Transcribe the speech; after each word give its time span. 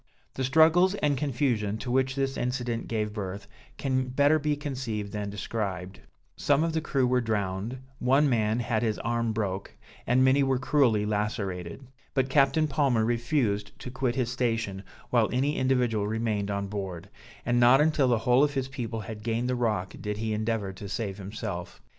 The 0.33 0.43
struggles 0.43 0.95
and 0.95 1.15
confusion 1.15 1.77
to 1.77 1.91
which 1.91 2.15
this 2.15 2.35
incident 2.35 2.87
gave 2.87 3.13
birth, 3.13 3.47
can 3.77 4.07
better 4.07 4.39
be 4.39 4.55
conceived 4.55 5.11
than 5.11 5.29
described; 5.29 5.99
some 6.35 6.63
of 6.63 6.73
the 6.73 6.81
crew 6.81 7.05
were 7.05 7.21
drowned, 7.21 7.77
one 7.99 8.27
man 8.27 8.61
had 8.61 8.81
his 8.81 8.97
arm 8.97 9.31
broke, 9.31 9.75
and 10.07 10.25
many 10.25 10.41
were 10.41 10.57
cruelly 10.57 11.05
lacerated; 11.05 11.85
but 12.15 12.29
Captain 12.29 12.67
Palmer 12.67 13.05
refused 13.05 13.77
to 13.77 13.91
quit 13.91 14.15
his 14.15 14.31
station, 14.31 14.81
while 15.11 15.29
any 15.31 15.55
individual 15.55 16.07
remained 16.07 16.49
on 16.49 16.65
board; 16.65 17.07
and 17.45 17.59
not 17.59 17.79
until 17.79 18.07
the 18.07 18.17
whole 18.25 18.43
of 18.43 18.55
his 18.55 18.67
people 18.69 19.01
had 19.01 19.21
gained 19.21 19.47
the 19.47 19.53
rock 19.55 19.93
did 20.01 20.17
he 20.17 20.33
endeavor 20.33 20.73
to 20.73 20.89
save 20.89 21.19
himself. 21.19 21.79